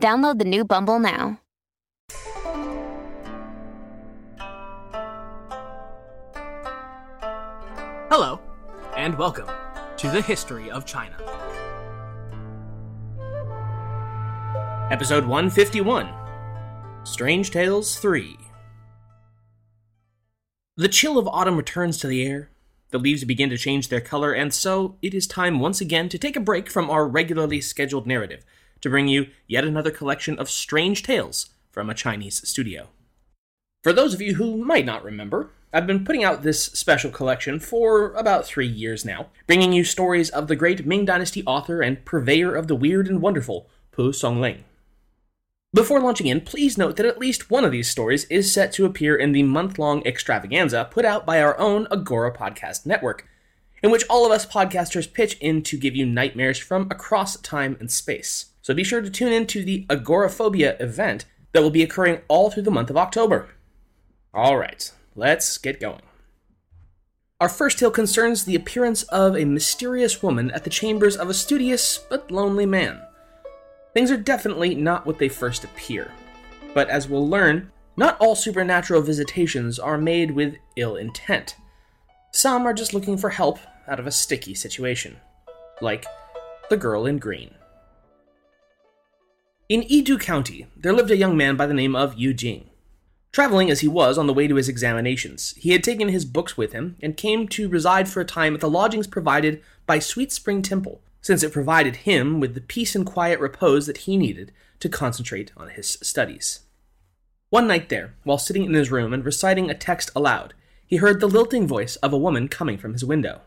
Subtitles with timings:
[0.00, 1.40] Download the new Bumble now.
[8.08, 8.40] Hello,
[8.96, 9.48] and welcome
[9.96, 11.16] to the History of China.
[14.90, 16.08] Episode 151
[17.04, 18.38] Strange Tales 3.
[20.76, 22.50] The chill of autumn returns to the air.
[22.90, 26.18] The leaves begin to change their color, and so it is time once again to
[26.18, 28.44] take a break from our regularly scheduled narrative
[28.80, 32.88] to bring you yet another collection of strange tales from a Chinese studio.
[33.82, 37.60] For those of you who might not remember, I've been putting out this special collection
[37.60, 42.04] for about three years now, bringing you stories of the great Ming Dynasty author and
[42.04, 44.64] purveyor of the weird and wonderful, Pu Songling.
[45.74, 48.86] Before launching in, please note that at least one of these stories is set to
[48.86, 53.28] appear in the month long extravaganza put out by our own Agora Podcast Network,
[53.82, 57.76] in which all of us podcasters pitch in to give you nightmares from across time
[57.80, 58.46] and space.
[58.68, 61.24] So be sure to tune in to the Agoraphobia event
[61.54, 63.48] that will be occurring all through the month of October.
[64.34, 66.02] All right, let's get going.
[67.40, 71.34] Our first tale concerns the appearance of a mysterious woman at the chambers of a
[71.34, 73.00] studious but lonely man.
[73.94, 76.12] Things are definitely not what they first appear.
[76.74, 81.56] But as we'll learn, not all supernatural visitations are made with ill intent.
[82.32, 85.16] Some are just looking for help out of a sticky situation.
[85.80, 86.04] Like
[86.68, 87.54] the girl in green.
[89.68, 92.70] In Yidu County, there lived a young man by the name of Yu Jing.
[93.32, 96.56] Traveling as he was on the way to his examinations, he had taken his books
[96.56, 100.32] with him and came to reside for a time at the lodgings provided by Sweet
[100.32, 104.52] Spring Temple, since it provided him with the peace and quiet repose that he needed
[104.80, 106.60] to concentrate on his studies.
[107.50, 110.54] One night there, while sitting in his room and reciting a text aloud,
[110.86, 113.42] he heard the lilting voice of a woman coming from his window.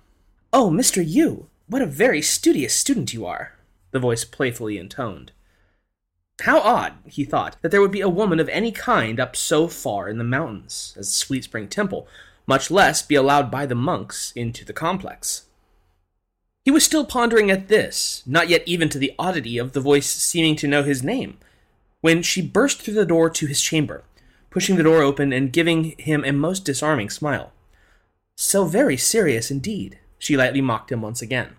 [0.53, 1.03] Oh, Mr.
[1.03, 3.57] Yu, what a very studious student you are,
[3.89, 5.31] the voice playfully intoned.
[6.41, 9.67] How odd, he thought, that there would be a woman of any kind up so
[9.67, 12.07] far in the mountains as Sweet Spring Temple,
[12.47, 15.45] much less be allowed by the monks into the complex.
[16.65, 20.07] He was still pondering at this, not yet even to the oddity of the voice
[20.07, 21.37] seeming to know his name,
[22.01, 24.03] when she burst through the door to his chamber,
[24.49, 27.51] pushing the door open and giving him a most disarming smile.
[28.35, 31.55] So very serious indeed, she lightly mocked him once again.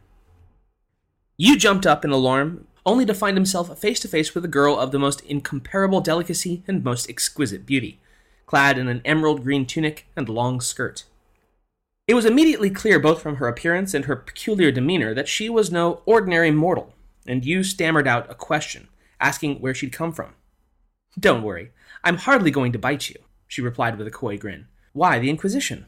[1.36, 4.78] Yu jumped up in alarm, only to find himself face to face with a girl
[4.78, 8.00] of the most incomparable delicacy and most exquisite beauty,
[8.46, 11.04] clad in an emerald green tunic and long skirt.
[12.08, 15.70] It was immediately clear both from her appearance and her peculiar demeanor that she was
[15.70, 16.92] no ordinary mortal,
[17.26, 18.88] and Yu stammered out a question,
[19.20, 20.34] asking where she'd come from.
[21.18, 21.70] Don't worry,
[22.02, 23.16] I'm hardly going to bite you,
[23.46, 24.66] she replied with a coy grin.
[24.92, 25.86] Why the Inquisition?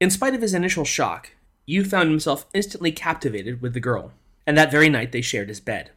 [0.00, 1.30] In spite of his initial shock,
[1.64, 4.12] Yu found himself instantly captivated with the girl,
[4.46, 5.90] and that very night they shared his bed.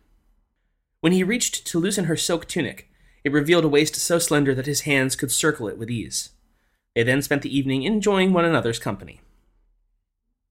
[1.02, 2.90] When he reached to loosen her silk tunic,
[3.24, 6.32] it revealed a waist so slender that his hands could circle it with ease.
[6.96, 9.22] They then spent the evening enjoying one another's company.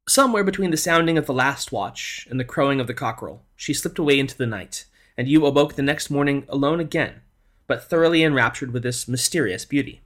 [0.09, 3.75] Somewhere between the sounding of the last watch and the crowing of the cockerel, she
[3.75, 4.87] slipped away into the night,
[5.19, 7.21] and Yu awoke the next morning alone again,
[7.67, 10.01] but thoroughly enraptured with this mysterious beauty.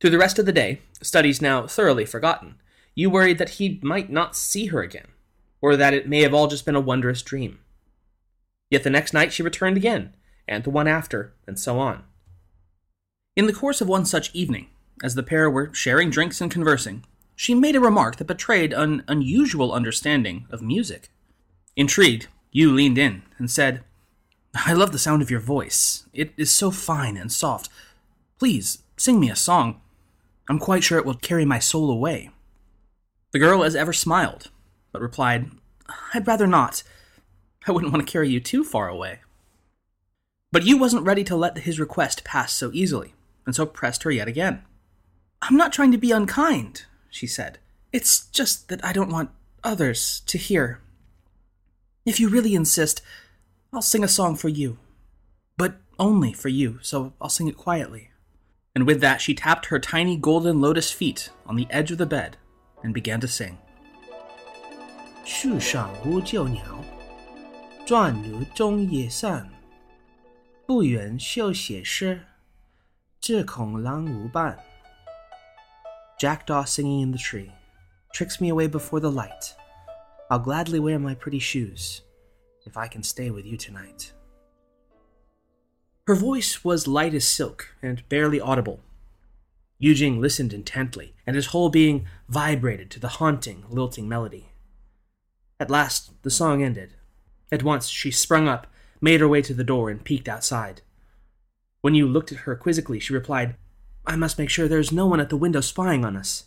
[0.00, 2.56] Through the rest of the day, studies now thoroughly forgotten,
[2.94, 5.08] Yu worried that he might not see her again,
[5.60, 7.58] or that it may have all just been a wondrous dream.
[8.70, 10.14] Yet the next night she returned again,
[10.46, 12.04] and the one after, and so on.
[13.36, 14.68] In the course of one such evening,
[15.02, 17.04] as the pair were sharing drinks and conversing,
[17.36, 21.08] she made a remark that betrayed an unusual understanding of music.
[21.76, 23.84] Intrigued, Yu leaned in and said,
[24.54, 26.06] I love the sound of your voice.
[26.12, 27.68] It is so fine and soft.
[28.38, 29.80] Please, sing me a song.
[30.48, 32.30] I'm quite sure it will carry my soul away.
[33.32, 34.50] The girl, as ever, smiled
[34.92, 35.50] but replied,
[36.14, 36.82] I'd rather not.
[37.66, 39.20] I wouldn't want to carry you too far away.
[40.50, 43.14] But Yu wasn't ready to let his request pass so easily,
[43.44, 44.62] and so pressed her yet again.
[45.42, 47.58] I'm not trying to be unkind, she said.
[47.92, 49.30] It's just that I don't want
[49.62, 50.80] others to hear.
[52.06, 53.02] If you really insist,
[53.72, 54.78] I'll sing a song for you.
[55.56, 58.10] But only for you, so I'll sing it quietly.
[58.74, 62.06] And with that, she tapped her tiny golden lotus feet on the edge of the
[62.06, 62.36] bed
[62.82, 63.58] and began to sing.
[65.30, 66.82] 树上无旧鸟，
[67.86, 69.46] 转入中夜散。
[70.66, 72.24] 不愿休写诗，
[73.20, 74.58] 只恐郎无伴。
[76.18, 77.50] Jackdaw singing in the tree
[78.14, 79.52] tricks me away before the light.
[80.30, 82.00] I'll gladly wear my pretty shoes
[82.64, 84.12] if I can stay with you tonight.
[86.06, 88.80] Her voice was light as silk and barely audible.
[89.78, 94.47] Yu Jing listened intently, and his whole being vibrated to the haunting, lilting melody.
[95.60, 96.94] At last, the song ended.
[97.50, 98.66] At once, she sprung up,
[99.00, 100.82] made her way to the door, and peeked outside.
[101.80, 103.56] When Yu looked at her quizzically, she replied,
[104.06, 106.44] I must make sure there is no one at the window spying on us.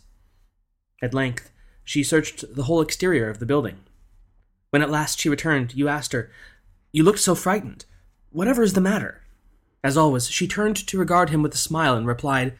[1.02, 1.50] At length,
[1.84, 3.80] she searched the whole exterior of the building.
[4.70, 6.30] When at last she returned, Yu asked her,
[6.92, 7.84] You looked so frightened.
[8.30, 9.22] Whatever is the matter?
[9.84, 12.58] As always, she turned to regard him with a smile and replied,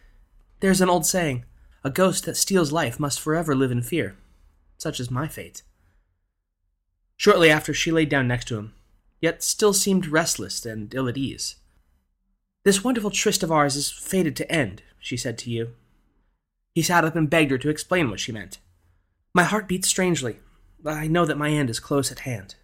[0.61, 1.45] There's an old saying,
[1.85, 4.17] a ghost that steals life must forever live in fear.
[4.79, 5.63] Such is my fate.
[7.23, 8.75] Shortly after, she lay down next to him,
[9.21, 11.55] yet still seemed restless and ill at ease.
[12.65, 15.71] This wonderful tryst of ours is fated to end, she said to Yu.
[16.75, 18.59] He sat up and begged her to explain what she meant.
[19.35, 20.41] My heart beats strangely.
[20.85, 22.57] I know that my end is close at hand.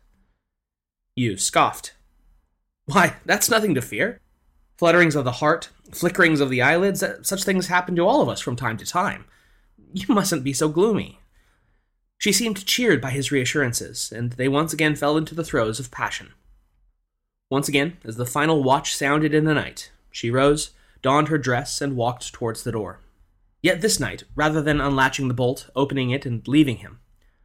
[1.14, 1.94] Yu scoffed.
[2.86, 4.20] Why, that's nothing to fear.
[4.76, 8.28] Flutterings of the heart, flickerings of the eyelids, uh, such things happen to all of
[8.28, 9.24] us from time to time.
[9.92, 11.20] You mustn't be so gloomy.
[12.18, 15.92] She seemed cheered by his reassurances, and they once again fell into the throes of
[15.92, 16.32] passion.
[17.48, 21.80] Once again, as the final watch sounded in the night, she rose, donned her dress,
[21.80, 23.00] and walked towards the door.
[23.62, 26.98] Yet this night, rather than unlatching the bolt, opening it, and leaving him,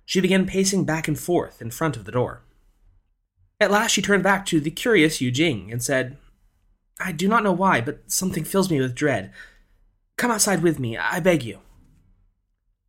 [0.06, 2.42] she began pacing back and forth in front of the door.
[3.60, 6.18] At last she turned back to the curious Yu Jing and said,
[7.00, 9.32] I do not know why, but something fills me with dread.
[10.18, 11.60] Come outside with me, I beg you.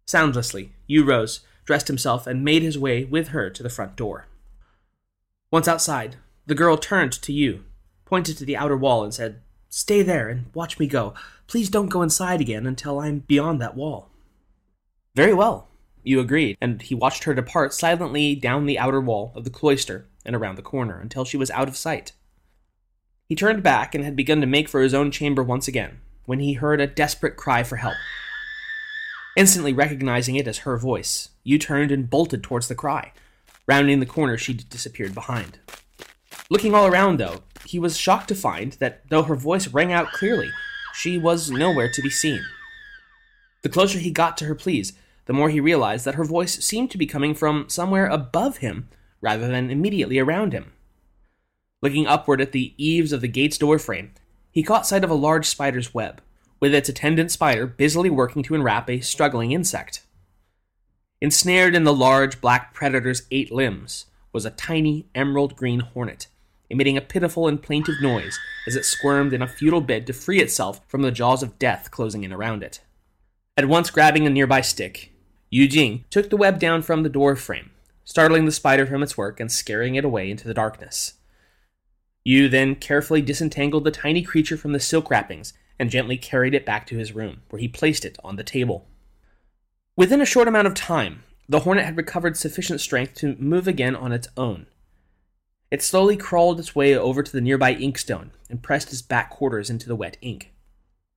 [0.07, 4.27] Soundlessly, Yu rose, dressed himself, and made his way with her to the front door.
[5.51, 6.17] Once outside,
[6.47, 7.65] the girl turned to Yu,
[8.05, 11.15] pointed to the outer wall, and said, Stay there and watch me go.
[11.47, 14.11] Please don't go inside again until I'm beyond that wall.
[15.15, 15.69] Very well,
[16.05, 20.07] Yu agreed, and he watched her depart silently down the outer wall of the cloister
[20.25, 22.13] and around the corner until she was out of sight.
[23.29, 26.41] He turned back and had begun to make for his own chamber once again, when
[26.41, 27.97] he heard a desperate cry for help.
[29.37, 33.13] Instantly recognizing it as her voice, Yu turned and bolted towards the cry.
[33.67, 35.59] Rounding the corner, she disappeared behind.
[36.51, 40.13] Looking all around, though, he was shocked to find that though her voice rang out
[40.13, 40.51] clearly,
[40.95, 42.45] she was nowhere to be seen.
[43.63, 44.93] The closer he got to her pleas,
[45.27, 48.89] the more he realized that her voice seemed to be coming from somewhere above him
[49.21, 50.73] rather than immediately around him.
[51.81, 54.13] Looking upward at the eaves of the gate's doorframe,
[54.51, 56.21] he caught sight of a large spider's web,
[56.61, 60.03] with its attendant spider busily working to enwrap a struggling insect.
[61.21, 66.27] Ensnared in the large black predator's eight limbs was a tiny emerald green hornet,
[66.69, 70.41] emitting a pitiful and plaintive noise as it squirmed in a futile bid to free
[70.41, 72.81] itself from the jaws of death closing in around it.
[73.57, 75.13] At once grabbing a nearby stick,
[75.51, 77.71] Yu Jing took the web down from the door frame,
[78.05, 81.15] startling the spider from its work and scaring it away into the darkness.
[82.25, 86.67] Yu then carefully disentangled the tiny creature from the silk wrappings and gently carried it
[86.67, 88.87] back to his room, where he placed it on the table.
[89.97, 93.95] Within a short amount of time, the hornet had recovered sufficient strength to move again
[93.95, 94.67] on its own.
[95.71, 99.71] It slowly crawled its way over to the nearby inkstone and pressed its back quarters
[99.71, 100.53] into the wet ink.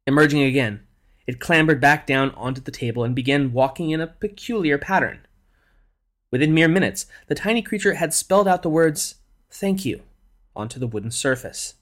[0.05, 0.81] Emerging again,
[1.27, 5.27] it clambered back down onto the table and began walking in a peculiar pattern.
[6.31, 9.15] Within mere minutes, the tiny creature had spelled out the words,
[9.49, 10.01] Thank you,
[10.55, 11.75] onto the wooden surface.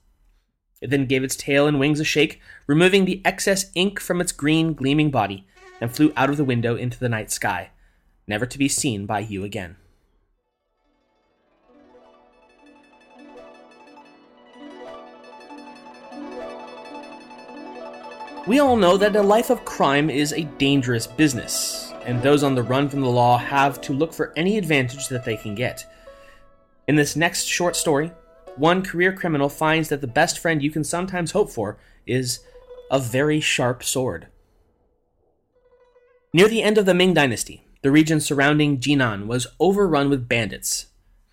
[0.80, 4.32] It then gave its tail and wings a shake, removing the excess ink from its
[4.32, 5.46] green, gleaming body,
[5.80, 7.70] and flew out of the window into the night sky,
[8.26, 9.76] never to be seen by Yu again.
[18.46, 22.54] We all know that a life of crime is a dangerous business, and those on
[22.54, 25.84] the run from the law have to look for any advantage that they can get.
[26.86, 28.12] In this next short story,
[28.58, 32.40] one career criminal finds that the best friend you can sometimes hope for is
[32.90, 34.28] a very sharp sword.
[36.32, 40.86] Near the end of the Ming Dynasty, the region surrounding Jinan was overrun with bandits.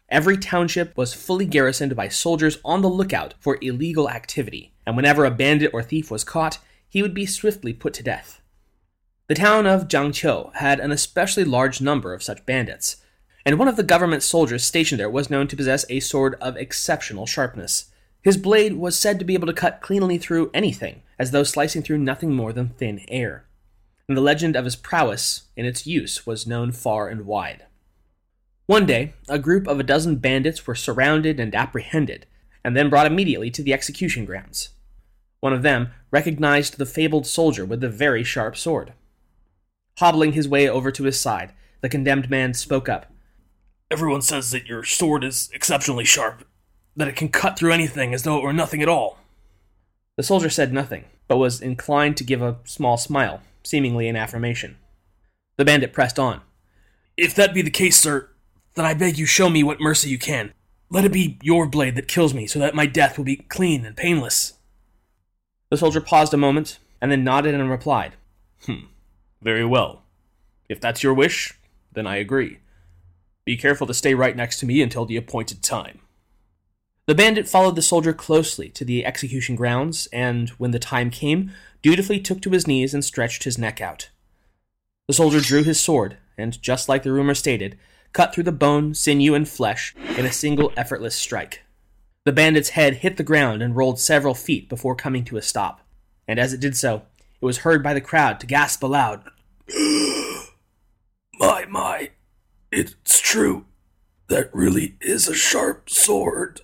[0.09, 5.25] Every township was fully garrisoned by soldiers on the lookout for illegal activity, and whenever
[5.25, 8.39] a bandit or thief was caught, he would be swiftly put to death.
[9.27, 12.97] The town of Zhangqiu had an especially large number of such bandits,
[13.45, 16.55] and one of the government soldiers stationed there was known to possess a sword of
[16.55, 17.91] exceptional sharpness.
[18.21, 21.81] His blade was said to be able to cut cleanly through anything, as though slicing
[21.81, 23.45] through nothing more than thin air.
[24.07, 27.65] And the legend of his prowess in its use was known far and wide.
[28.65, 32.25] One day, a group of a dozen bandits were surrounded and apprehended,
[32.63, 34.69] and then brought immediately to the execution grounds.
[35.41, 38.93] One of them recognized the fabled soldier with the very sharp sword.
[39.97, 43.12] Hobbling his way over to his side, the condemned man spoke up.
[43.91, 46.45] Everyone says that your sword is exceptionally sharp,
[46.95, 49.17] that it can cut through anything as though it were nothing at all.
[50.17, 54.77] The soldier said nothing, but was inclined to give a small smile, seemingly in affirmation.
[55.57, 56.41] The bandit pressed on.
[57.17, 58.29] If that be the case, sir,
[58.75, 60.53] then I beg you show me what mercy you can.
[60.89, 63.85] Let it be your blade that kills me, so that my death will be clean
[63.85, 64.53] and painless.
[65.69, 68.13] The soldier paused a moment, and then nodded and replied,
[68.65, 68.85] Hmm,
[69.41, 70.03] very well.
[70.69, 71.53] If that's your wish,
[71.91, 72.59] then I agree.
[73.45, 75.99] Be careful to stay right next to me until the appointed time.
[77.05, 81.51] The bandit followed the soldier closely to the execution grounds, and when the time came,
[81.81, 84.09] dutifully took to his knees and stretched his neck out.
[85.07, 87.77] The soldier drew his sword, and just like the rumor stated,
[88.13, 91.63] cut through the bone, sinew, and flesh in a single effortless strike.
[92.23, 95.81] The bandit's head hit the ground and rolled several feet before coming to a stop,
[96.25, 97.01] and as it did so,
[97.41, 99.29] it was heard by the crowd to gasp aloud,
[102.73, 103.65] it's true.
[104.29, 106.61] That really is a sharp sword.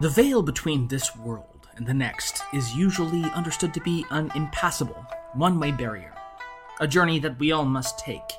[0.00, 5.06] The veil between this world and the next is usually understood to be an impassable,
[5.34, 6.14] one way barrier,
[6.80, 8.32] a journey that we all must take,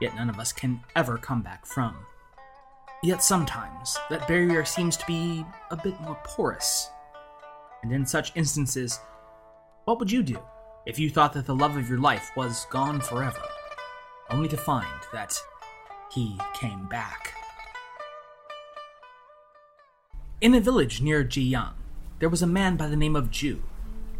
[0.00, 1.96] yet none of us can ever come back from.
[3.02, 6.88] Yet sometimes that barrier seems to be a bit more porous.
[7.82, 9.00] And in such instances,
[9.84, 10.38] what would you do
[10.86, 13.42] if you thought that the love of your life was gone forever,
[14.30, 15.34] only to find that
[16.12, 17.34] he came back?
[20.40, 21.72] In a village near Jiyang,
[22.18, 23.62] there was a man by the name of Ju,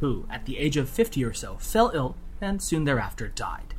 [0.01, 3.75] who, at the age of 50 or so, fell ill and soon thereafter died.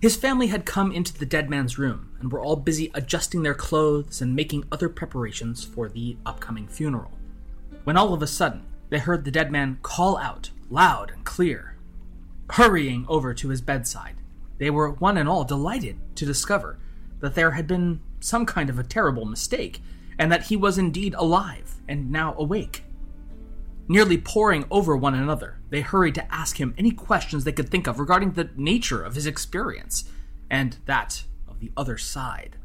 [0.00, 3.54] His family had come into the dead man's room and were all busy adjusting their
[3.54, 7.12] clothes and making other preparations for the upcoming funeral.
[7.84, 11.75] When all of a sudden, they heard the dead man call out, loud and clear.
[12.50, 14.16] Hurrying over to his bedside,
[14.58, 16.78] they were one and all delighted to discover
[17.20, 19.82] that there had been some kind of a terrible mistake
[20.18, 22.84] and that he was indeed alive and now awake.
[23.88, 27.86] Nearly poring over one another, they hurried to ask him any questions they could think
[27.86, 30.04] of regarding the nature of his experience
[30.50, 32.56] and that of the other side.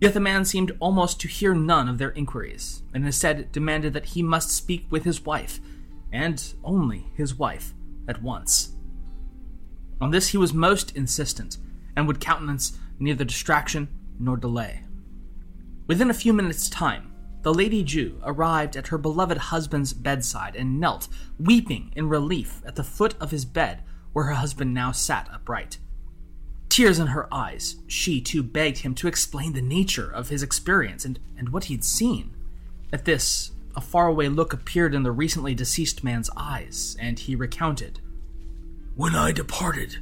[0.00, 4.06] Yet the man seemed almost to hear none of their inquiries, and instead demanded that
[4.06, 5.60] he must speak with his wife,
[6.12, 7.74] and only his wife,
[8.10, 8.74] at once.
[10.00, 11.56] On this he was most insistent,
[11.96, 13.88] and would countenance neither distraction
[14.18, 14.82] nor delay.
[15.86, 17.12] Within a few minutes' time,
[17.42, 22.76] the Lady Ju arrived at her beloved husband's bedside and knelt, weeping in relief, at
[22.76, 25.78] the foot of his bed where her husband now sat upright.
[26.68, 31.04] Tears in her eyes, she too begged him to explain the nature of his experience
[31.04, 32.36] and, and what he had seen.
[32.92, 38.00] At this, a faraway look appeared in the recently deceased man's eyes, and he recounted.
[38.94, 39.98] When I departed,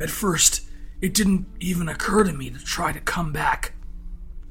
[0.00, 0.62] at first,
[1.00, 3.72] it didn't even occur to me to try to come back.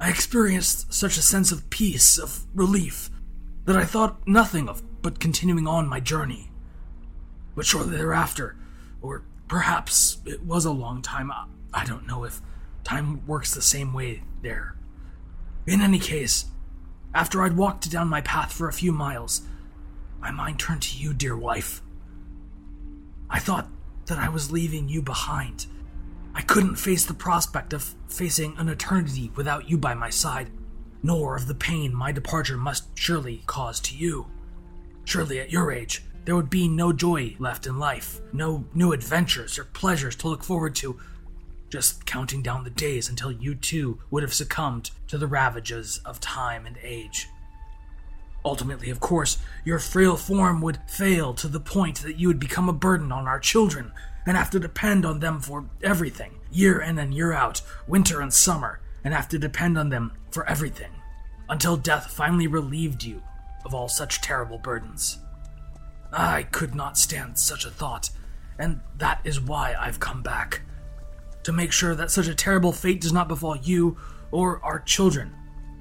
[0.00, 3.10] I experienced such a sense of peace, of relief,
[3.64, 6.50] that I thought nothing of but continuing on my journey.
[7.54, 8.56] But shortly thereafter,
[9.00, 11.30] or perhaps it was a long time,
[11.72, 12.40] I don't know if
[12.82, 14.76] time works the same way there.
[15.66, 16.46] In any case,
[17.14, 19.42] after I'd walked down my path for a few miles,
[20.20, 21.80] my mind turned to you, dear wife.
[23.30, 23.68] I thought
[24.06, 25.66] that I was leaving you behind
[26.34, 30.50] I couldn't face the prospect of facing an eternity without you by my side,
[31.00, 34.26] nor of the pain my departure must surely cause to you.
[35.04, 39.58] Surely at your age, there would be no joy left in life, no new adventures
[39.58, 40.98] or pleasures to look forward to,
[41.74, 46.20] just counting down the days until you too would have succumbed to the ravages of
[46.20, 47.26] time and age.
[48.44, 52.68] Ultimately, of course, your frail form would fail to the point that you would become
[52.68, 53.90] a burden on our children
[54.24, 58.32] and have to depend on them for everything, year in and year out, winter and
[58.32, 60.92] summer, and have to depend on them for everything,
[61.48, 63.20] until death finally relieved you
[63.64, 65.18] of all such terrible burdens.
[66.12, 68.10] I could not stand such a thought,
[68.60, 70.60] and that is why I've come back.
[71.44, 73.96] To make sure that such a terrible fate does not befall you
[74.30, 75.32] or our children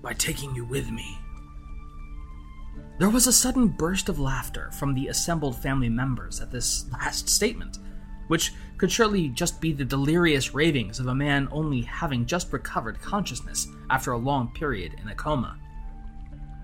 [0.02, 1.18] by taking you with me.
[3.00, 7.28] There was a sudden burst of laughter from the assembled family members at this last
[7.28, 7.80] statement,
[8.28, 13.02] which could surely just be the delirious ravings of a man only having just recovered
[13.02, 15.58] consciousness after a long period in a coma.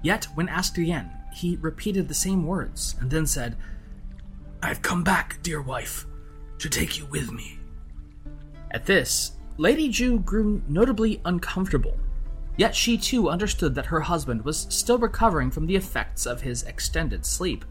[0.04, 3.58] Yet, when asked again, he repeated the same words and then said,
[4.62, 6.06] I've come back, dear wife,
[6.60, 7.59] to take you with me.
[8.72, 11.98] At this, Lady Ju grew notably uncomfortable.
[12.56, 16.64] Yet she too understood that her husband was still recovering from the effects of his
[16.64, 17.66] extended sleep,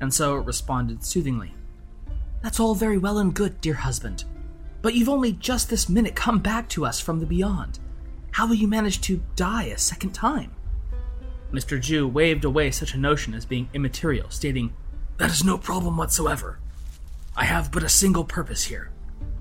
[0.00, 1.54] and so responded soothingly.
[2.42, 4.24] That's all very well and good, dear husband,
[4.82, 7.78] but you've only just this minute come back to us from the beyond.
[8.32, 10.52] How will you manage to die a second time?
[11.52, 11.80] Mr.
[11.80, 14.72] Ju waved away such a notion as being immaterial, stating,
[15.18, 16.58] That is no problem whatsoever.
[17.36, 18.90] I have but a single purpose here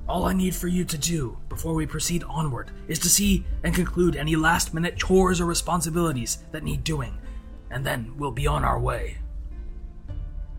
[0.10, 3.74] all I need for you to do before we proceed onward is to see and
[3.74, 7.18] conclude any last minute chores or responsibilities that need doing,
[7.72, 9.18] and then we'll be on our way.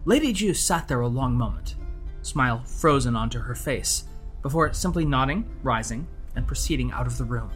[0.04, 1.76] Lady Ju sat there a long moment,
[2.22, 4.04] smile frozen onto her face,
[4.42, 7.50] before simply nodding, rising, and proceeding out of the room.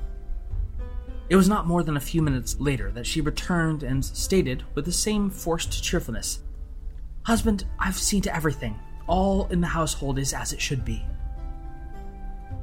[1.30, 4.84] It was not more than a few minutes later that she returned and stated with
[4.84, 6.40] the same forced cheerfulness
[7.24, 8.78] Husband, I've seen to everything.
[9.06, 11.02] All in the household is as it should be.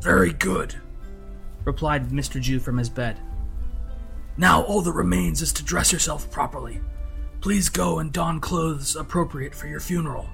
[0.01, 0.75] Very good,
[1.63, 2.41] replied Mr.
[2.41, 3.19] Ju from his bed.
[4.35, 6.81] Now all that remains is to dress yourself properly.
[7.39, 10.27] Please go and don clothes appropriate for your funeral.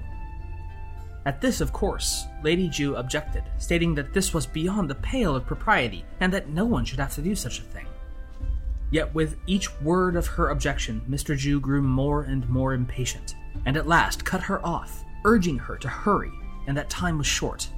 [1.26, 5.44] At this, of course, Lady Ju objected, stating that this was beyond the pale of
[5.44, 7.86] propriety and that no one should have to do such a thing.
[8.90, 11.36] Yet with each word of her objection, Mr.
[11.36, 13.34] Ju grew more and more impatient,
[13.66, 16.32] and at last cut her off, urging her to hurry,
[16.66, 17.68] and that time was short.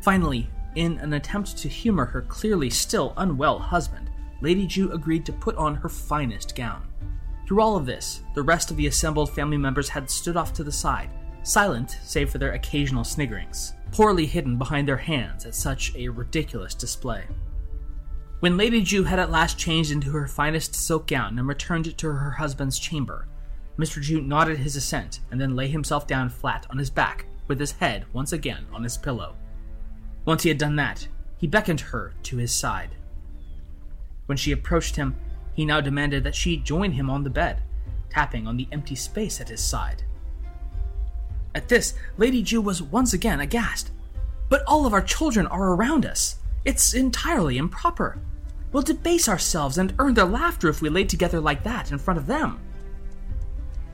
[0.00, 5.32] Finally, in an attempt to humor her clearly still unwell husband, Lady Ju agreed to
[5.32, 6.86] put on her finest gown.
[7.46, 10.64] Through all of this, the rest of the assembled family members had stood off to
[10.64, 11.10] the side,
[11.42, 16.74] silent save for their occasional sniggerings, poorly hidden behind their hands at such a ridiculous
[16.74, 17.24] display.
[18.40, 22.08] When Lady Ju had at last changed into her finest silk gown and returned to
[22.08, 23.28] her husband's chamber,
[23.78, 24.00] Mr.
[24.00, 27.72] Ju nodded his assent and then lay himself down flat on his back, with his
[27.72, 29.36] head once again on his pillow.
[30.24, 32.90] Once he had done that, he beckoned her to his side.
[34.26, 35.16] When she approached him,
[35.54, 37.62] he now demanded that she join him on the bed,
[38.10, 40.02] tapping on the empty space at his side.
[41.54, 43.90] At this, Lady Ju was once again aghast.
[44.48, 46.36] But all of our children are around us.
[46.64, 48.18] It's entirely improper.
[48.72, 52.18] We'll debase ourselves and earn their laughter if we lay together like that in front
[52.18, 52.60] of them.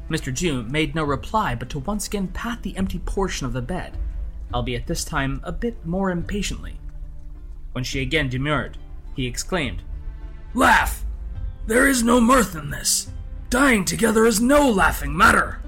[0.09, 0.33] Mr.
[0.33, 3.97] Ju made no reply but to once again pat the empty portion of the bed
[4.53, 6.79] albeit this time a bit more impatiently.
[7.73, 8.79] When she again demurred,
[9.15, 9.83] he exclaimed,
[10.55, 11.05] Laugh!
[11.67, 13.11] There is no mirth in this.
[13.49, 15.61] Dying together is no laughing matter.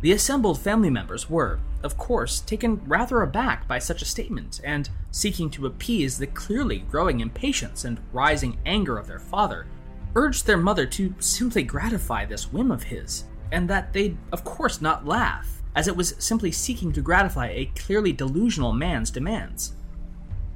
[0.00, 4.88] The assembled family members were, of course, taken rather aback by such a statement, and
[5.10, 9.66] seeking to appease the clearly growing impatience and rising anger of their father,
[10.14, 14.80] urged their mother to simply gratify this whim of his, and that they'd, of course,
[14.80, 19.74] not laugh, as it was simply seeking to gratify a clearly delusional man's demands.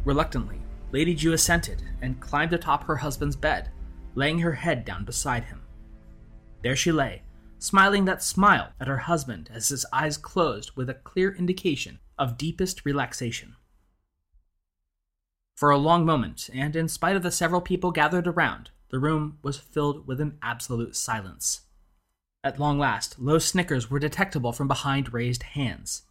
[0.05, 0.61] Reluctantly,
[0.93, 3.71] Lady Ju assented and climbed atop her husband's bed,
[4.15, 5.63] laying her head down beside him.
[6.63, 7.23] There she lay,
[7.59, 12.39] smiling that smile at her husband as his eyes closed with a clear indication of
[12.39, 13.57] deepest relaxation.
[15.57, 19.39] For a long moment, and in spite of the several people gathered around, the room
[19.43, 21.63] was filled with an absolute silence.
[22.49, 26.05] At long last, low snickers were detectable from behind raised hands,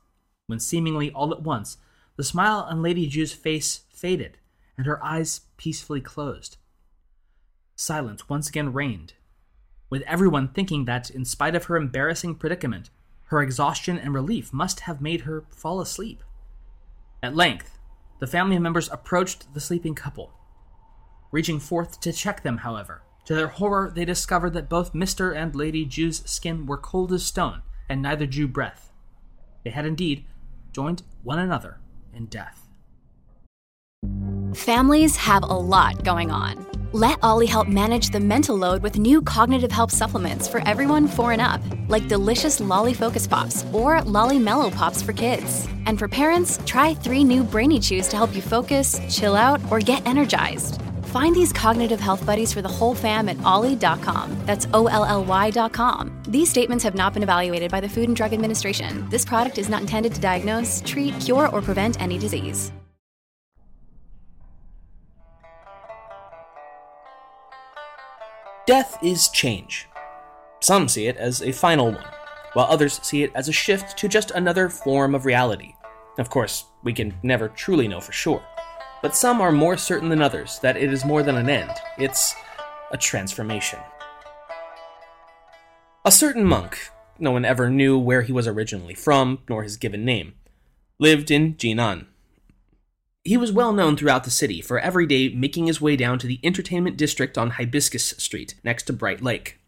[0.45, 1.77] when seemingly all at once
[2.15, 4.37] the smile on Lady Ju's face faded
[4.77, 6.57] and her eyes peacefully closed.
[7.75, 9.13] Silence once again reigned,
[9.89, 12.91] with everyone thinking that, in spite of her embarrassing predicament,
[13.29, 16.23] her exhaustion and relief must have made her fall asleep.
[17.23, 17.79] At length,
[18.19, 20.33] the family members approached the sleeping couple.
[21.31, 25.35] Reaching forth to check them, however, to their horror, they discovered that both Mr.
[25.35, 28.89] and Lady Ju's skin were cold as stone, and neither drew breath.
[29.65, 30.23] They had indeed
[30.71, 31.81] joined one another
[32.13, 32.69] in death.
[34.55, 36.65] Families have a lot going on.
[36.93, 41.33] Let Olly help manage the mental load with new cognitive help supplements for everyone four
[41.33, 45.67] and up, like delicious Lolly Focus Pops or Lolly Mellow Pops for kids.
[45.85, 49.79] And for parents, try three new Brainy Chews to help you focus, chill out, or
[49.79, 50.81] get energized.
[51.07, 54.37] Find these cognitive health buddies for the whole fam at olly.com.
[54.45, 56.21] That's O L L Y.com.
[56.27, 59.07] These statements have not been evaluated by the Food and Drug Administration.
[59.09, 62.73] This product is not intended to diagnose, treat, cure, or prevent any disease.
[68.65, 69.87] Death is change.
[70.59, 72.03] Some see it as a final one,
[72.51, 75.73] while others see it as a shift to just another form of reality.
[76.17, 78.43] Of course, we can never truly know for sure
[79.01, 82.35] but some are more certain than others that it is more than an end, it's
[82.91, 83.79] a transformation.
[86.05, 90.05] A certain monk, no one ever knew where he was originally from, nor his given
[90.05, 90.35] name,
[90.99, 92.05] lived in Jinan.
[93.23, 96.27] He was well known throughout the city for every day making his way down to
[96.27, 99.59] the entertainment district on Hibiscus Street, next to Bright Lake.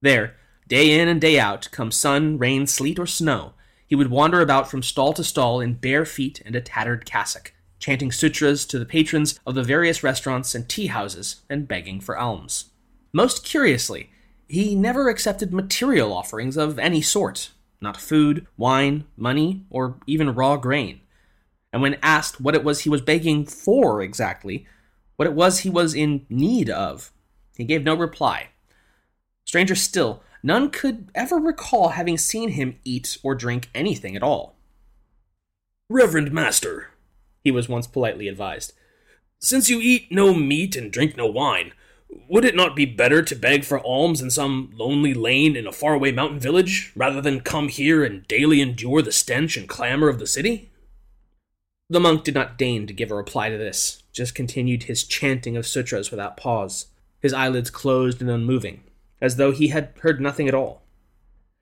[0.00, 0.34] There,
[0.66, 3.52] day in and day out, come sun, rain, sleet, or snow,
[3.86, 7.52] he would wander about from stall to stall in bare feet and a tattered cassock,
[7.78, 12.18] chanting sutras to the patrons of the various restaurants and tea houses and begging for
[12.18, 12.66] alms.
[13.12, 14.10] Most curiously,
[14.48, 20.56] he never accepted material offerings of any sort not food, wine, money, or even raw
[20.56, 21.00] grain
[21.76, 24.66] and when asked what it was he was begging for exactly,
[25.16, 27.12] what it was he was in need of,
[27.54, 28.48] he gave no reply.
[29.44, 34.56] Stranger still, none could ever recall having seen him eat or drink anything at all.
[35.90, 36.88] Reverend Master,
[37.46, 38.72] he was once politely advised,
[39.38, 41.70] since you eat no meat and drink no wine,
[42.28, 45.70] would it not be better to beg for alms in some lonely lane in a
[45.70, 50.18] faraway mountain village, rather than come here and daily endure the stench and clamor of
[50.18, 50.72] the city?
[51.88, 55.56] The monk did not deign to give a reply to this, just continued his chanting
[55.56, 56.86] of sutras without pause,
[57.20, 58.82] his eyelids closed and unmoving,
[59.20, 60.82] as though he had heard nothing at all.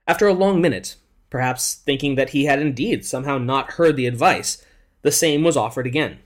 [0.07, 0.97] After a long minute,
[1.29, 4.65] perhaps thinking that he had indeed somehow not heard the advice,
[5.05, 6.19] the same was offered again.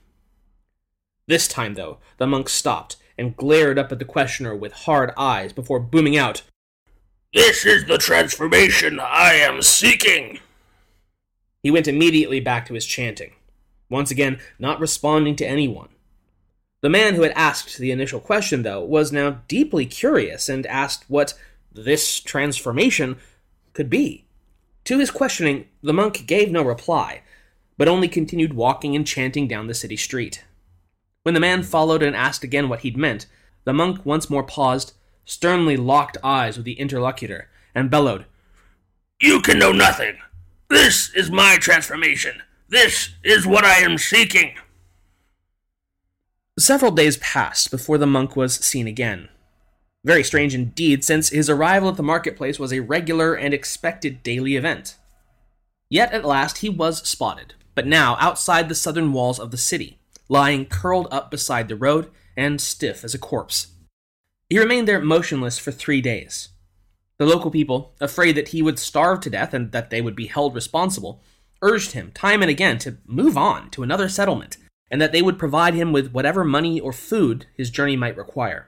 [1.26, 5.52] This time, though, the monk stopped and glared up at the questioner with hard eyes
[5.52, 6.42] before booming out,
[7.34, 10.38] This is the transformation I am seeking!
[11.62, 13.32] He went immediately back to his chanting
[13.90, 15.88] once again not responding to anyone.
[16.80, 21.04] The man who had asked the initial question, though, was now deeply curious and asked
[21.08, 21.34] what
[21.72, 23.16] this transformation
[23.72, 24.24] could be.
[24.84, 27.22] To his questioning, the monk gave no reply,
[27.78, 30.44] but only continued walking and chanting down the city street.
[31.22, 33.26] When the man followed and asked again what he'd meant,
[33.64, 34.92] the monk once more paused,
[35.24, 38.26] sternly locked eyes with the interlocutor, and bellowed,
[39.20, 40.18] You can know nothing.
[40.68, 42.42] This is my transformation.
[42.68, 44.54] This is what I am seeking.
[46.58, 49.28] Several days passed before the monk was seen again.
[50.04, 54.56] Very strange indeed, since his arrival at the marketplace was a regular and expected daily
[54.56, 54.96] event.
[55.88, 60.00] Yet at last he was spotted, but now outside the southern walls of the city,
[60.28, 63.68] lying curled up beside the road and stiff as a corpse.
[64.50, 66.48] He remained there motionless for three days.
[67.18, 70.26] The local people, afraid that he would starve to death and that they would be
[70.26, 71.22] held responsible,
[71.62, 74.56] urged him time and again to move on to another settlement,
[74.90, 78.66] and that they would provide him with whatever money or food his journey might require.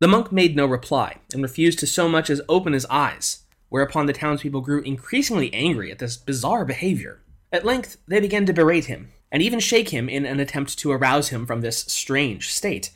[0.00, 4.06] The monk made no reply, and refused to so much as open his eyes, whereupon
[4.06, 7.20] the townspeople grew increasingly angry at this bizarre behavior.
[7.54, 10.90] At length, they began to berate him, and even shake him in an attempt to
[10.90, 12.90] arouse him from this strange state.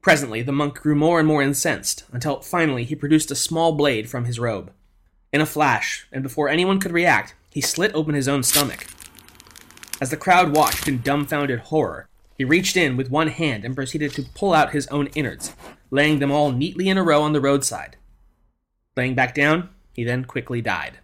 [0.00, 4.08] Presently, the monk grew more and more incensed, until finally he produced a small blade
[4.08, 4.72] from his robe.
[5.32, 8.86] In a flash, and before anyone could react, he slit open his own stomach.
[10.00, 12.06] As the crowd watched in dumbfounded horror,
[12.38, 15.56] he reached in with one hand and proceeded to pull out his own innards,
[15.90, 17.96] laying them all neatly in a row on the roadside.
[18.96, 21.00] Laying back down, he then quickly died.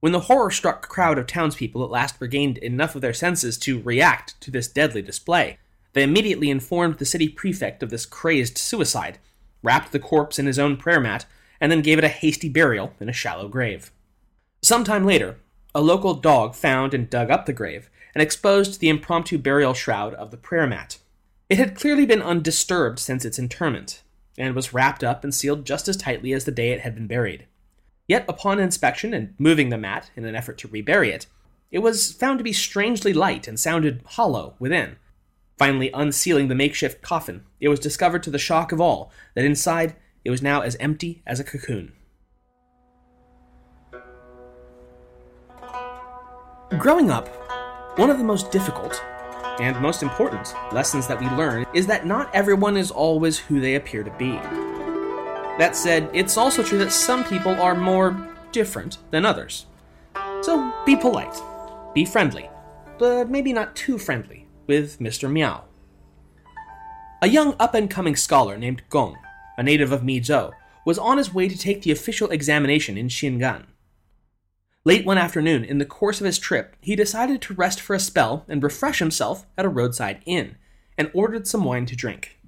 [0.00, 3.82] When the horror struck crowd of townspeople at last regained enough of their senses to
[3.82, 5.58] react to this deadly display,
[5.92, 9.18] they immediately informed the city prefect of this crazed suicide,
[9.62, 11.26] wrapped the corpse in his own prayer mat,
[11.60, 13.92] and then gave it a hasty burial in a shallow grave.
[14.62, 15.38] Some time later,
[15.74, 20.14] a local dog found and dug up the grave and exposed the impromptu burial shroud
[20.14, 20.98] of the prayer mat.
[21.50, 24.02] It had clearly been undisturbed since its interment,
[24.38, 27.06] and was wrapped up and sealed just as tightly as the day it had been
[27.06, 27.46] buried.
[28.10, 31.28] Yet, upon inspection and moving the mat in an effort to rebury it,
[31.70, 34.96] it was found to be strangely light and sounded hollow within.
[35.56, 39.94] Finally, unsealing the makeshift coffin, it was discovered to the shock of all that inside
[40.24, 41.92] it was now as empty as a cocoon.
[46.80, 47.28] Growing up,
[47.96, 49.00] one of the most difficult
[49.60, 53.76] and most important lessons that we learn is that not everyone is always who they
[53.76, 54.69] appear to be.
[55.60, 58.16] That said, it's also true that some people are more
[58.50, 59.66] different than others.
[60.40, 61.38] So be polite,
[61.92, 62.48] be friendly,
[62.98, 65.30] but maybe not too friendly with Mr.
[65.30, 65.64] Miao.
[67.20, 69.18] A young up and coming scholar named Gong,
[69.58, 70.52] a native of Mizhou,
[70.86, 73.66] was on his way to take the official examination in Xingan.
[74.86, 78.00] Late one afternoon, in the course of his trip, he decided to rest for a
[78.00, 80.56] spell and refresh himself at a roadside inn,
[80.96, 82.39] and ordered some wine to drink.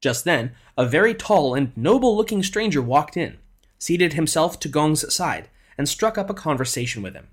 [0.00, 3.38] Just then, a very tall and noble looking stranger walked in,
[3.78, 7.28] seated himself to Gong's side, and struck up a conversation with him.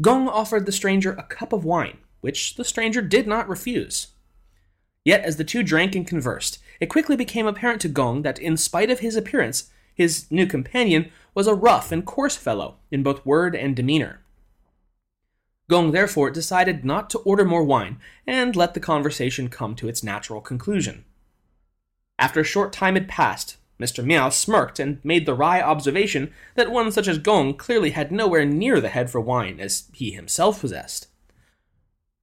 [0.00, 4.08] Gong offered the stranger a cup of wine, which the stranger did not refuse.
[5.04, 8.56] Yet, as the two drank and conversed, it quickly became apparent to Gong that, in
[8.56, 13.24] spite of his appearance, his new companion was a rough and coarse fellow in both
[13.26, 14.20] word and demeanor.
[15.68, 20.02] Gong therefore decided not to order more wine and let the conversation come to its
[20.02, 21.04] natural conclusion.
[22.18, 24.04] After a short time had passed, Mr.
[24.04, 28.44] Miao smirked and made the wry observation that one such as Gong clearly had nowhere
[28.44, 31.08] near the head for wine as he himself possessed.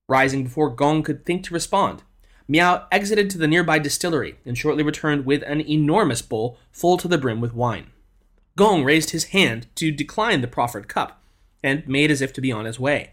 [0.08, 2.04] Rising before Gong could think to respond,
[2.48, 7.08] Miao exited to the nearby distillery and shortly returned with an enormous bowl full to
[7.08, 7.92] the brim with wine.
[8.58, 11.24] Gong raised his hand to decline the proffered cup
[11.64, 13.12] and made as if to be on his way.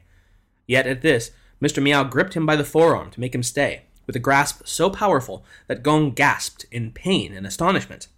[0.66, 1.30] Yet at this,
[1.62, 1.82] Mr.
[1.82, 5.44] Miao gripped him by the forearm to make him stay, with a grasp so powerful
[5.68, 8.08] that Gong gasped in pain and astonishment.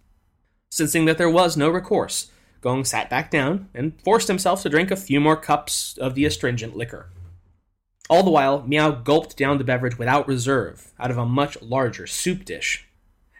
[0.71, 4.89] Sensing that there was no recourse, Gong sat back down and forced himself to drink
[4.89, 7.09] a few more cups of the astringent liquor.
[8.09, 12.07] All the while, Miao gulped down the beverage without reserve out of a much larger
[12.07, 12.87] soup dish.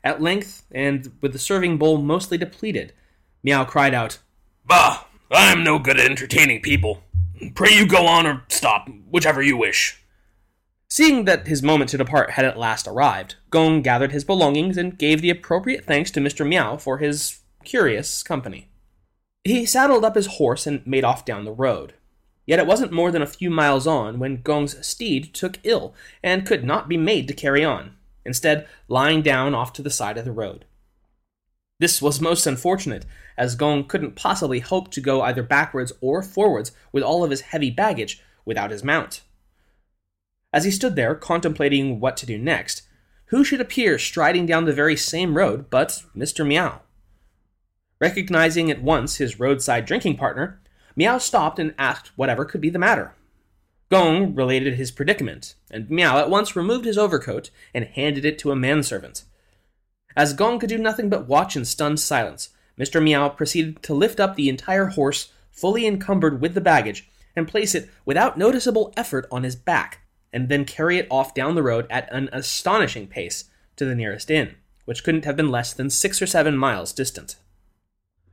[0.03, 2.93] At length, and with the serving bowl mostly depleted,
[3.43, 4.19] Miao cried out,
[4.65, 5.05] Bah!
[5.31, 7.03] I am no good at entertaining people.
[7.55, 10.03] Pray you go on or stop, whichever you wish.
[10.91, 14.97] Seeing that his moment to depart had at last arrived, Gong gathered his belongings and
[14.97, 16.45] gave the appropriate thanks to Mr.
[16.45, 18.67] Miao for his curious company.
[19.45, 21.93] He saddled up his horse and made off down the road.
[22.45, 26.45] Yet it wasn't more than a few miles on when Gong's steed took ill and
[26.45, 30.25] could not be made to carry on, instead, lying down off to the side of
[30.25, 30.65] the road.
[31.79, 33.05] This was most unfortunate,
[33.37, 37.39] as Gong couldn't possibly hope to go either backwards or forwards with all of his
[37.39, 39.21] heavy baggage without his mount.
[40.53, 42.83] As he stood there contemplating what to do next,
[43.27, 46.45] who should appear striding down the very same road but Mr.
[46.45, 46.81] Miao?
[47.99, 50.59] Recognizing at once his roadside drinking partner,
[50.95, 53.13] Miao stopped and asked whatever could be the matter.
[53.89, 58.51] Gong related his predicament, and Miao at once removed his overcoat and handed it to
[58.51, 59.23] a manservant.
[60.15, 63.01] As Gong could do nothing but watch in stunned silence, Mr.
[63.01, 67.75] Miao proceeded to lift up the entire horse, fully encumbered with the baggage, and place
[67.75, 69.99] it without noticeable effort on his back,
[70.33, 74.31] and then carry it off down the road at an astonishing pace to the nearest
[74.31, 77.35] inn, which couldn't have been less than six or seven miles distant.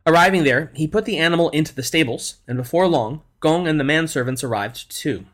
[0.06, 3.84] Arriving there, he put the animal into the stables, and before long, Gong and the
[3.84, 5.26] manservants arrived too.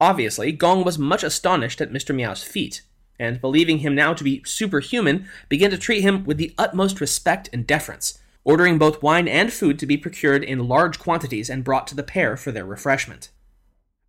[0.00, 2.14] Obviously, Gong was much astonished at Mr.
[2.14, 2.82] Miao's feat,
[3.18, 7.50] and believing him now to be superhuman, began to treat him with the utmost respect
[7.52, 11.86] and deference, ordering both wine and food to be procured in large quantities and brought
[11.86, 13.28] to the pair for their refreshment.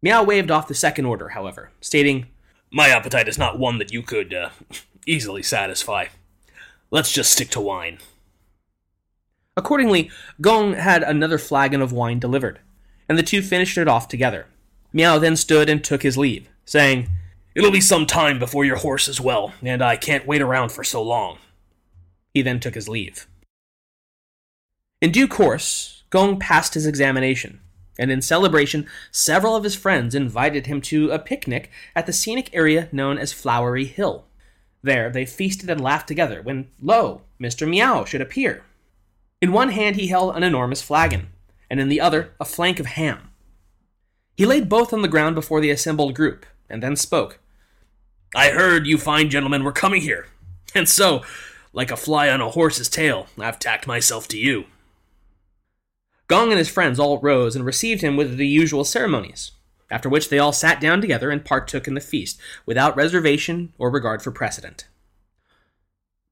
[0.02, 2.28] Miao waved off the second order, however, stating,
[2.72, 4.50] My appetite is not one that you could uh,
[5.06, 6.08] easily satisfy.
[6.90, 8.00] Let's just stick to wine.
[9.56, 10.10] Accordingly,
[10.40, 12.60] Gong had another flagon of wine delivered,
[13.08, 14.48] and the two finished it off together.
[14.94, 17.10] Miao then stood and took his leave, saying,
[17.54, 20.84] It'll be some time before your horse is well, and I can't wait around for
[20.84, 21.38] so long.
[22.34, 23.28] He then took his leave.
[25.02, 27.60] In due course, Gong passed his examination,
[28.00, 32.50] and in celebration, several of his friends invited him to a picnic at the scenic
[32.54, 34.26] area known as Flowery Hill.
[34.82, 37.68] There they feasted and laughed together when, lo, Mr.
[37.68, 38.64] Miao should appear.
[39.42, 41.30] In one hand he held an enormous flagon,
[41.70, 43.30] and in the other a flank of ham.
[44.36, 47.40] He laid both on the ground before the assembled group, and then spoke.
[48.34, 50.28] I heard you fine gentlemen were coming here,
[50.74, 51.24] and so,
[51.74, 54.66] like a fly on a horse's tail, I've tacked myself to you.
[56.32, 59.52] Gong and his friends all rose and received him with the usual ceremonies,
[59.90, 63.90] after which they all sat down together and partook in the feast, without reservation or
[63.92, 64.88] regard for precedent.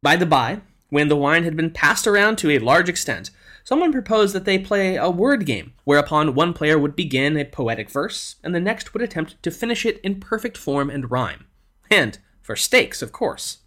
[0.01, 3.31] By the by, when the wine had been passed around to a large extent,
[3.65, 7.89] someone proposed that they play a word game, whereupon one player would begin a poetic
[7.89, 11.45] verse, and the next would attempt to finish it in perfect form and rhyme.
[11.91, 13.57] And for stakes, of course.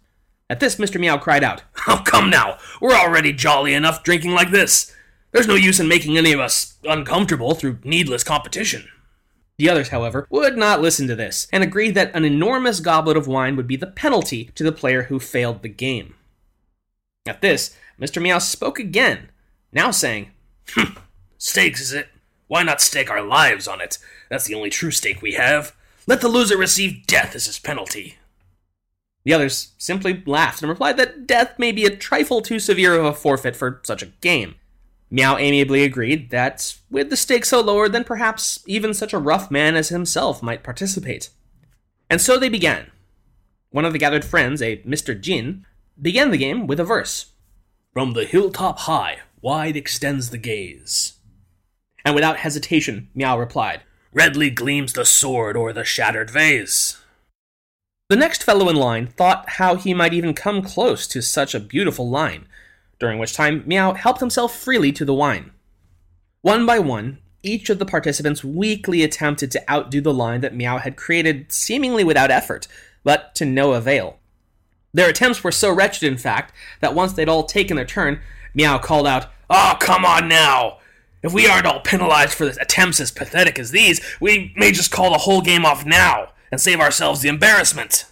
[0.49, 0.99] At this, Mr.
[0.99, 2.57] Miao cried out, Oh, come now!
[2.81, 4.91] We're already jolly enough drinking like this.
[5.33, 8.87] There's no use in making any of us uncomfortable through needless competition.
[9.57, 13.27] The others, however, would not listen to this, and agreed that an enormous goblet of
[13.27, 16.13] wine would be the penalty to the player who failed the game.
[17.25, 18.21] At this, Mr.
[18.21, 19.29] Miao spoke again,
[19.71, 20.31] now saying,
[20.69, 20.97] hm,
[21.39, 22.09] Stakes, is it?
[22.47, 23.97] Why not stake our lives on it?
[24.29, 25.75] That's the only true stake we have.
[26.05, 28.17] Let the loser receive death as his penalty.
[29.23, 33.05] The others simply laughed and replied that death may be a trifle too severe of
[33.05, 34.55] a forfeit for such a game.
[35.13, 39.51] Miao amiably agreed that, with the stakes so lowered, then perhaps even such a rough
[39.51, 41.29] man as himself might participate.
[42.09, 42.89] And so they began.
[43.69, 45.19] One of the gathered friends, a Mr.
[45.19, 45.67] Jin,
[46.01, 47.27] began the game with a verse
[47.93, 51.13] From the hilltop high, wide extends the gaze.
[52.03, 56.99] And without hesitation, Miao replied, Redly gleams the sword o'er the shattered vase.
[58.09, 61.59] The next fellow in line thought how he might even come close to such a
[61.59, 62.47] beautiful line,
[63.03, 65.51] during which time Miao helped himself freely to the wine.
[66.41, 70.77] One by one, each of the participants weakly attempted to outdo the line that Miao
[70.77, 72.65] had created seemingly without effort,
[73.03, 74.19] but to no avail.
[74.93, 78.21] Their attempts were so wretched, in fact, that once they'd all taken their turn,
[78.53, 80.77] Miao called out, Oh, come on now!
[81.21, 85.11] If we aren't all penalized for attempts as pathetic as these, we may just call
[85.11, 88.05] the whole game off now and save ourselves the embarrassment.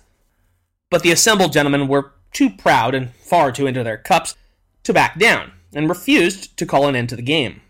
[0.90, 4.36] But the assembled gentlemen were too proud and far too into their cups
[4.84, 7.62] to back down, and refused to call an end to the game.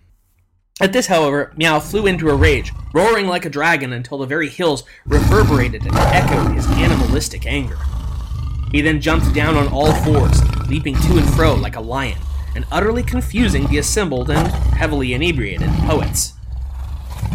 [0.80, 4.50] At this, however, Miao flew into a rage, roaring like a dragon until the very
[4.50, 7.78] hills reverberated and echoed his animalistic anger.
[8.72, 12.18] He then jumped down on all fours, leaping to and fro like a lion,
[12.56, 16.34] and utterly confusing the assembled and heavily inebriated poets.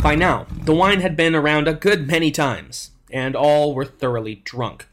[0.03, 4.37] By now, the wine had been around a good many times, and all were thoroughly
[4.37, 4.87] drunk.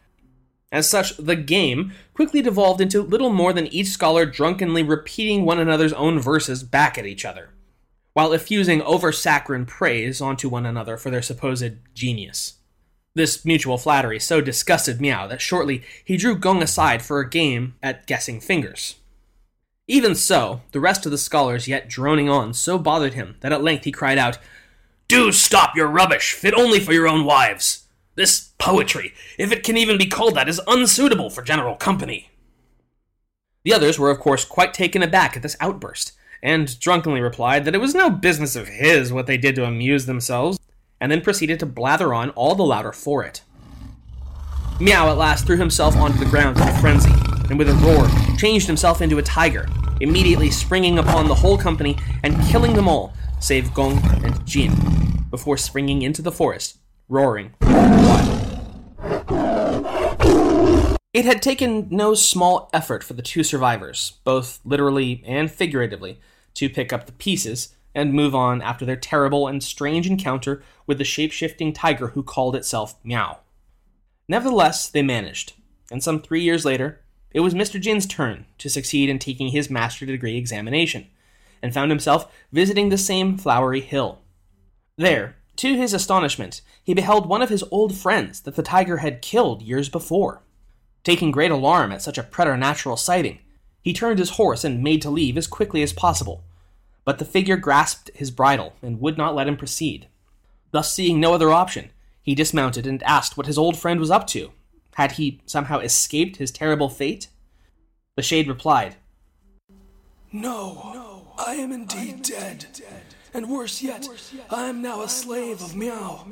[0.74, 5.60] As such, the game quickly devolved into little more than each scholar drunkenly repeating one
[5.60, 7.52] another's own verses back at each other,
[8.14, 12.56] while effusing over saccharine praise onto one another for their supposed genius.
[13.14, 17.76] This mutual flattery so disgusted Miao that shortly he drew Gong aside for a game
[17.84, 18.96] at guessing fingers.
[19.88, 23.62] Even so, the rest of the scholars yet droning on so bothered him that at
[23.62, 24.40] length he cried out,
[25.08, 27.83] Do stop your rubbish, fit only for your own wives.
[28.16, 32.30] This poetry, if it can even be called that, is unsuitable for general company.
[33.64, 36.12] The others were, of course, quite taken aback at this outburst,
[36.44, 40.06] and drunkenly replied that it was no business of his what they did to amuse
[40.06, 40.60] themselves,
[41.02, 43.42] and then proceeded to blather on all the louder for it.
[44.80, 47.14] Miao at last threw himself onto the ground in a frenzy,
[47.50, 49.68] and with a roar, changed himself into a tiger,
[50.02, 54.76] immediately springing upon the whole company and killing them all, save Gong and Jin,
[55.32, 56.78] before springing into the forest,
[57.10, 57.54] roaring
[61.14, 66.20] It had taken no small effort for the two survivors, both literally and figuratively,
[66.56, 70.98] to pick up the pieces and move on after their terrible and strange encounter with
[70.98, 73.42] the shape shifting tiger who called itself Miao.
[74.28, 75.54] Nevertheless, they managed,
[75.92, 77.80] and some three years later, it was Mr.
[77.80, 81.08] Jin's turn to succeed in taking his master degree examination,
[81.62, 84.22] and found himself visiting the same flowery hill.
[84.98, 89.22] There, to his astonishment, he beheld one of his old friends that the tiger had
[89.22, 90.42] killed years before.
[91.04, 93.40] Taking great alarm at such a preternatural sighting,
[93.82, 96.44] he turned his horse and made to leave as quickly as possible,
[97.06, 100.08] but the figure grasped his bridle and would not let him proceed.
[100.72, 104.26] Thus, seeing no other option, he dismounted and asked what his old friend was up
[104.28, 104.52] to.
[104.96, 107.28] Had he somehow escaped his terrible fate?
[108.16, 108.96] The shade replied,
[110.32, 112.66] No, no I am indeed dead.
[113.34, 114.08] And worse yet,
[114.50, 116.26] I am now a slave of Miao.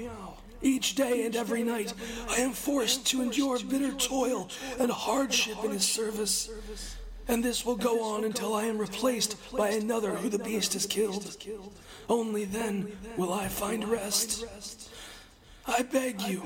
[0.62, 1.94] Each day and every night,
[2.30, 6.50] I am forced to endure bitter toil and hardship in his service.
[7.28, 10.86] And this will go on until I am replaced by another who the beast has
[10.86, 11.38] killed.
[12.10, 14.46] Only then will I find rest.
[15.71, 16.43] I beg you,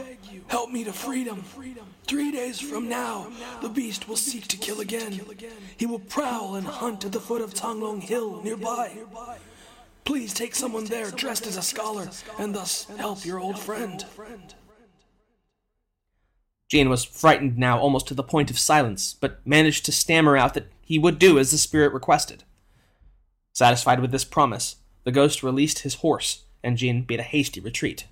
[0.48, 1.44] help me to freedom.
[2.06, 3.28] Three days from now,
[3.62, 5.20] the beast will seek to kill again.
[5.78, 8.92] He will prowl and hunt at the foot of Canglong Hill nearby.
[10.04, 14.06] Please take someone there dressed as a scholar and thus help your old friend.
[16.70, 20.54] Jin was frightened now almost to the point of silence, but managed to stammer out
[20.54, 22.44] that he would do as the spirit requested.
[23.54, 28.06] Satisfied with this promise, the ghost released his horse, and Jin beat a hasty retreat.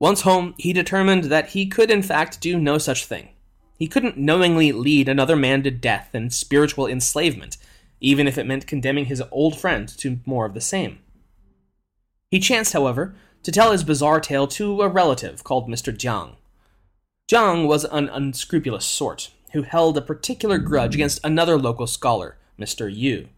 [0.00, 3.28] Once home, he determined that he could in fact do no such thing.
[3.78, 7.56] He couldn't knowingly lead another man to death and spiritual enslavement,
[8.00, 10.98] even if it meant condemning his old friend to more of the same.
[12.30, 15.96] He chanced, however, to tell his bizarre tale to a relative called Mr.
[15.96, 16.36] Jiang.
[17.30, 22.92] Jiang was an unscrupulous sort, who held a particular grudge against another local scholar, Mr.
[22.94, 23.28] Yu.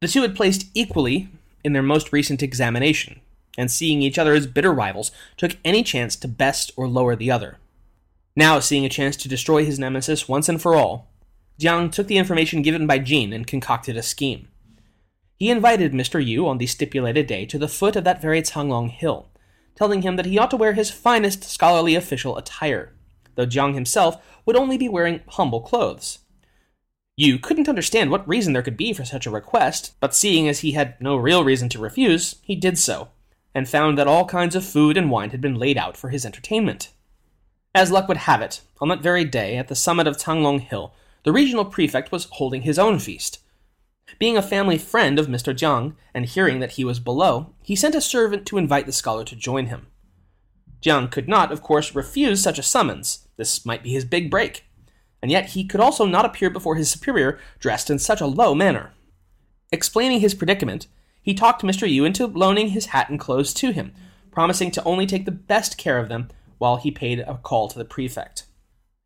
[0.00, 1.28] The two had placed equally
[1.64, 3.20] in their most recent examination,
[3.56, 7.30] and seeing each other as bitter rivals, took any chance to best or lower the
[7.30, 7.58] other.
[8.34, 11.10] Now, seeing a chance to destroy his nemesis once and for all,
[11.58, 14.48] Jiang took the information given by Jin and concocted a scheme.
[15.38, 16.24] He invited Mr.
[16.24, 19.28] Yu on the stipulated day to the foot of that very Canglong hill,
[19.74, 22.92] telling him that he ought to wear his finest scholarly official attire,
[23.36, 26.18] though Jiang himself would only be wearing humble clothes.
[27.18, 30.60] Yu couldn't understand what reason there could be for such a request, but seeing as
[30.60, 33.08] he had no real reason to refuse, he did so,
[33.56, 36.26] and found that all kinds of food and wine had been laid out for his
[36.26, 36.90] entertainment.
[37.74, 40.92] As luck would have it, on that very day, at the summit of Canglong Hill,
[41.22, 43.38] the regional prefect was holding his own feast.
[44.18, 45.54] Being a family friend of Mr.
[45.54, 49.24] Jiang, and hearing that he was below, he sent a servant to invite the scholar
[49.24, 49.86] to join him.
[50.82, 53.26] Jiang could not, of course, refuse such a summons.
[53.38, 54.66] This might be his big break.
[55.22, 58.54] And yet he could also not appear before his superior dressed in such a low
[58.54, 58.92] manner.
[59.72, 60.88] Explaining his predicament,
[61.26, 61.90] he talked Mr.
[61.90, 63.92] Yu into loaning his hat and clothes to him,
[64.30, 67.76] promising to only take the best care of them while he paid a call to
[67.76, 68.44] the prefect.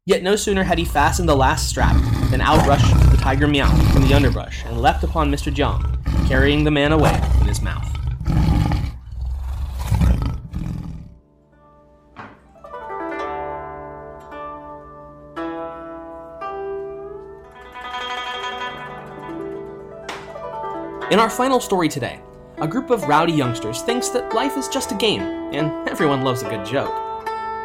[0.04, 1.96] Yet no sooner had he fastened the last strap
[2.30, 5.50] than out rushed the tiger Miao from the underbrush and leapt upon Mr.
[5.50, 7.99] Jiang, carrying the man away in his mouth.
[21.10, 22.20] In our final story today,
[22.58, 26.42] a group of rowdy youngsters thinks that life is just a game, and everyone loves
[26.42, 26.94] a good joke.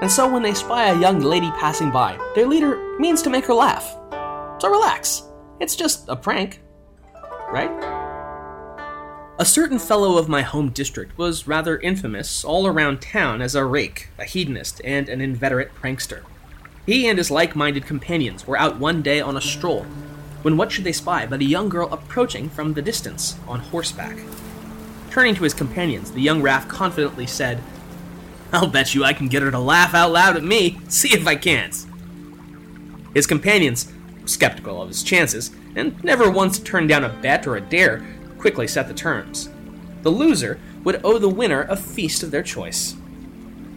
[0.01, 3.45] And so when they spy a young lady passing by, their leader means to make
[3.45, 3.97] her laugh.
[4.59, 5.25] So relax,
[5.59, 6.59] it's just a prank,
[7.51, 7.69] right?
[9.37, 13.63] A certain fellow of my home district was rather infamous all around town as a
[13.63, 16.23] rake, a hedonist, and an inveterate prankster.
[16.87, 19.85] He and his like minded companions were out one day on a stroll
[20.45, 24.15] when what should they spy but a young girl approaching from the distance on horseback?
[25.09, 27.63] Turning to his companions, the young Raff confidently said,
[28.53, 30.77] I'll bet you I can get her to laugh out loud at me.
[30.87, 31.75] See if I can't.
[33.15, 33.91] His companions,
[34.25, 38.05] skeptical of his chances, and never once turned down a bet or a dare,
[38.37, 39.49] quickly set the terms.
[40.03, 42.95] The loser would owe the winner a feast of their choice.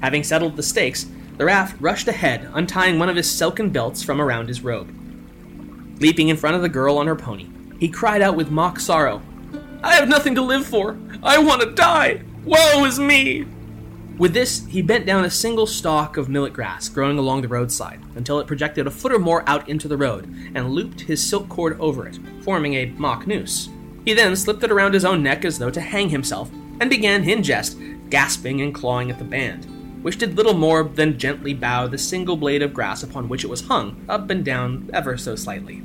[0.03, 1.07] Having settled the stakes,
[1.39, 4.95] the Raff rushed ahead, untying one of his silken belts from around his robe.
[6.01, 7.49] Leaping in front of the girl on her pony,
[7.81, 9.21] he cried out with mock sorrow,
[9.83, 10.97] I have nothing to live for!
[11.23, 12.23] I want to die!
[12.45, 13.47] Woe is me!
[14.17, 18.01] With this, he bent down a single stalk of millet grass growing along the roadside
[18.17, 21.49] until it projected a foot or more out into the road and looped his silk
[21.49, 23.69] cord over it, forming a mock noose.
[24.05, 27.29] He then slipped it around his own neck as though to hang himself and began
[27.29, 27.79] in jest,
[28.11, 29.67] gasping and clawing at the band,
[30.03, 33.51] which did little more than gently bow the single blade of grass upon which it
[33.51, 35.83] was hung up and down ever so slightly.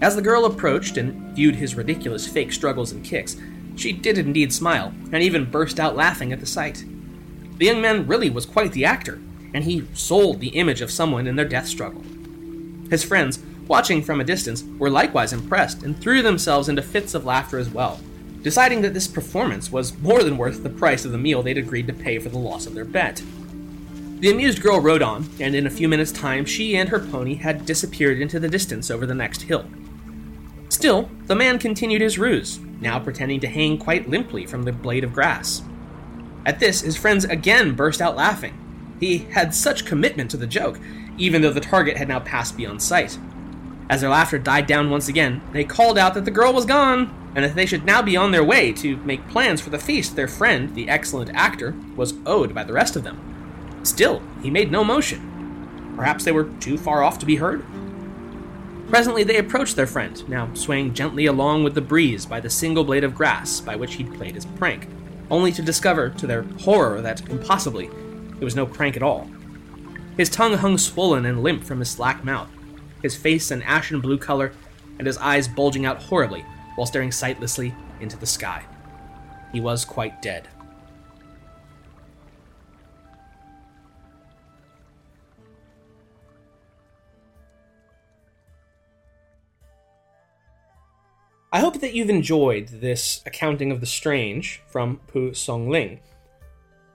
[0.00, 3.36] As the girl approached and viewed his ridiculous fake struggles and kicks,
[3.76, 6.84] she did indeed smile, and even burst out laughing at the sight.
[7.58, 9.20] The young man really was quite the actor,
[9.54, 12.02] and he sold the image of someone in their death struggle.
[12.90, 17.24] His friends, watching from a distance, were likewise impressed and threw themselves into fits of
[17.24, 18.00] laughter as well,
[18.46, 21.88] deciding that this performance was more than worth the price of the meal they'd agreed
[21.88, 23.20] to pay for the loss of their bet.
[24.20, 27.34] The amused girl rode on, and in a few minutes' time she and her pony
[27.34, 29.66] had disappeared into the distance over the next hill.
[30.68, 35.02] Still, the man continued his ruse, now pretending to hang quite limply from the blade
[35.02, 35.62] of grass.
[36.44, 38.96] At this, his friends again burst out laughing.
[39.00, 40.78] He had such commitment to the joke,
[41.18, 43.18] even though the target had now passed beyond sight.
[43.90, 47.12] As their laughter died down once again, they called out that the girl was gone,
[47.36, 50.16] and that they should now be on their way to make plans for the feast
[50.16, 53.80] their friend, the excellent actor, was owed by the rest of them.
[53.82, 55.92] Still, he made no motion.
[55.96, 57.62] Perhaps they were too far off to be heard?
[58.88, 62.84] Presently they approached their friend, now swaying gently along with the breeze by the single
[62.84, 64.88] blade of grass by which he'd played his prank,
[65.30, 67.90] only to discover, to their horror, that impossibly
[68.40, 69.28] it was no prank at all.
[70.16, 72.48] His tongue hung swollen and limp from his slack mouth,
[73.02, 74.52] his face an ashen blue color,
[74.98, 76.42] and his eyes bulging out horribly
[76.76, 78.64] while staring sightlessly into the sky.
[79.52, 80.48] He was quite dead.
[91.52, 96.00] I hope that you've enjoyed this accounting of the strange from Pu Songling.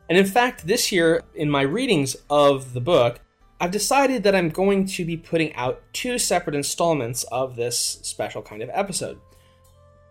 [0.07, 3.21] And in fact, this year, in my readings of the book,
[3.59, 8.41] I've decided that I'm going to be putting out two separate installments of this special
[8.41, 9.19] kind of episode.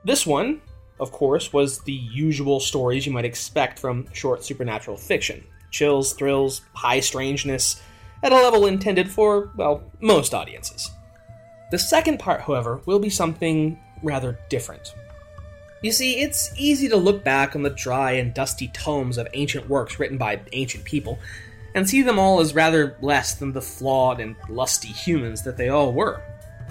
[0.04, 0.60] This one,
[0.98, 6.62] of course, was the usual stories you might expect from short supernatural fiction chills, thrills,
[6.74, 7.80] high strangeness,
[8.24, 10.90] at a level intended for, well, most audiences.
[11.70, 14.94] The second part, however, will be something rather different.
[15.82, 19.68] You see, it's easy to look back on the dry and dusty tomes of ancient
[19.68, 21.18] works written by ancient people
[21.74, 25.68] and see them all as rather less than the flawed and lusty humans that they
[25.68, 26.20] all were.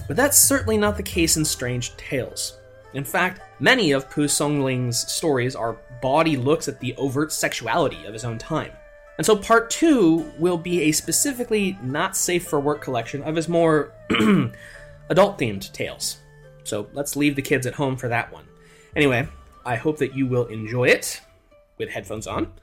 [0.08, 2.59] But that's certainly not the case in Strange Tales.
[2.94, 8.14] In fact, many of Pu Songling's stories are body looks at the overt sexuality of
[8.14, 8.72] his own time.
[9.18, 13.50] And so part two will be a specifically not safe for work collection of his
[13.50, 13.92] more
[15.10, 16.18] adult themed tales.
[16.64, 18.46] So let's leave the kids at home for that one.
[18.96, 19.28] Anyway,
[19.66, 21.22] I hope that you will enjoy it
[21.78, 22.54] with headphones on.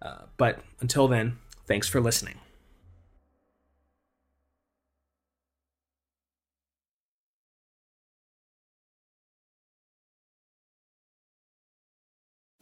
[0.00, 2.36] Uh, but until then, thanks for listening.